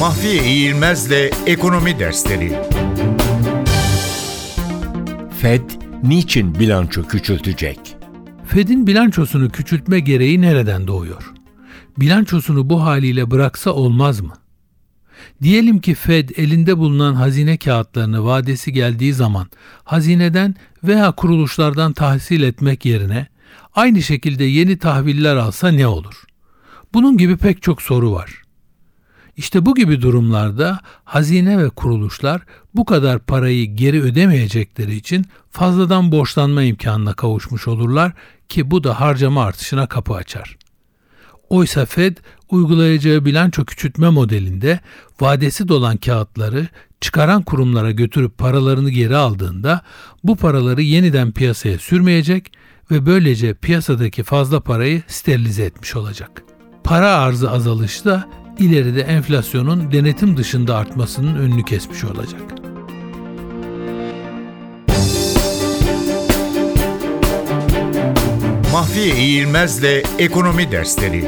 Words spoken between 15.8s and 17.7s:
ki Fed elinde bulunan hazine